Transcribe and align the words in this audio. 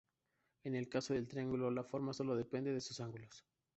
En 0.63 0.73
el 0.73 0.89
caso 0.89 1.13
del 1.13 1.27
triángulo, 1.27 1.69
la 1.69 1.83
forma 1.83 2.11
solo 2.11 2.35
depende 2.35 2.73
de 2.73 2.81
sus 2.81 2.99
ángulos. 3.01 3.45